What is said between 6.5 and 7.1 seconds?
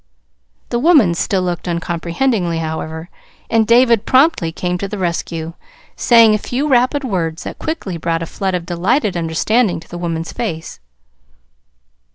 rapid